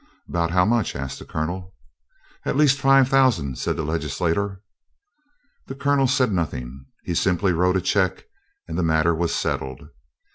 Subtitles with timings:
[0.27, 1.75] "About how much?" asked the Colonel.
[2.43, 4.63] "At least five thousand," said the Legislator.
[5.67, 6.85] The Colonel said nothing.
[7.03, 8.23] He simply wrote a check
[8.67, 9.89] and the matter was settled.